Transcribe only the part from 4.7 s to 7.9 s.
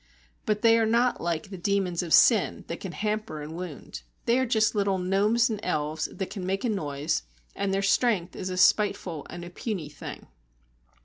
little gnomes and elves that can make a noise, and their